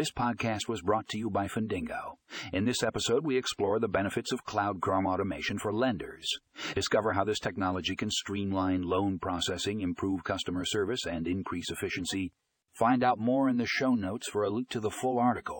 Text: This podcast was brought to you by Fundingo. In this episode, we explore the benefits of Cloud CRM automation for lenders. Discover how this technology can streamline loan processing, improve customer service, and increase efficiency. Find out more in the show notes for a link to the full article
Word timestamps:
This 0.00 0.10
podcast 0.10 0.66
was 0.66 0.80
brought 0.80 1.08
to 1.08 1.18
you 1.18 1.28
by 1.28 1.46
Fundingo. 1.46 2.14
In 2.54 2.64
this 2.64 2.82
episode, 2.82 3.22
we 3.22 3.36
explore 3.36 3.78
the 3.78 3.86
benefits 3.86 4.32
of 4.32 4.46
Cloud 4.46 4.80
CRM 4.80 5.06
automation 5.06 5.58
for 5.58 5.74
lenders. 5.74 6.26
Discover 6.74 7.12
how 7.12 7.24
this 7.24 7.38
technology 7.38 7.94
can 7.94 8.10
streamline 8.10 8.80
loan 8.80 9.18
processing, 9.18 9.82
improve 9.82 10.24
customer 10.24 10.64
service, 10.64 11.04
and 11.04 11.28
increase 11.28 11.70
efficiency. 11.70 12.32
Find 12.72 13.04
out 13.04 13.18
more 13.18 13.46
in 13.50 13.58
the 13.58 13.66
show 13.66 13.94
notes 13.94 14.26
for 14.26 14.42
a 14.42 14.48
link 14.48 14.70
to 14.70 14.80
the 14.80 14.90
full 14.90 15.18
article 15.18 15.59